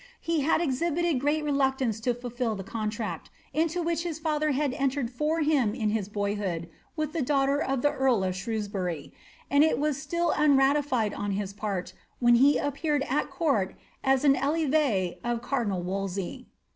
[0.19, 5.11] He had exhibited great reluctance to fulfil the contract, into which his father had entered
[5.11, 9.13] for him in his boyhood with the dau^ter of the earl of Shrewsbury,'
[9.51, 14.33] and it was still unratified on his part when he appeared at court as an
[14.33, 16.47] el^e of cardinal Wolsey.